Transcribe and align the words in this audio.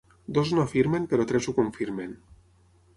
Dos 0.37 0.49
no 0.59 0.63
afirmen, 0.67 1.07
però 1.13 1.29
tres 1.33 1.47
ho 1.51 1.57
confirmen. 1.61 2.21